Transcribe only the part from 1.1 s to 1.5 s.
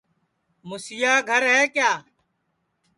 گھر